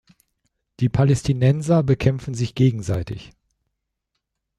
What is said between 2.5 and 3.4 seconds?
gegenseitig.